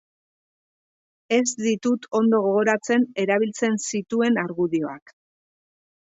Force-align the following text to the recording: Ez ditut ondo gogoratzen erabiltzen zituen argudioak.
Ez 1.35 1.41
ditut 1.57 2.07
ondo 2.19 2.39
gogoratzen 2.45 3.05
erabiltzen 3.25 3.77
zituen 3.91 4.41
argudioak. 4.45 5.13